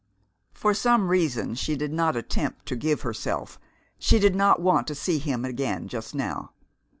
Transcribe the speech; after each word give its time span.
For 0.55 0.73
some 0.73 1.09
reason 1.09 1.53
she 1.53 1.75
did 1.75 1.93
not 1.93 2.15
attempt 2.15 2.65
to 2.65 2.75
give 2.75 3.01
herself, 3.01 3.59
she 3.99 4.17
did 4.17 4.33
not 4.33 4.59
want 4.59 4.87
to 4.87 4.95
see 4.95 5.19
him 5.19 5.45
again 5.45 5.87
just 5.87 6.15
now. 6.15 6.53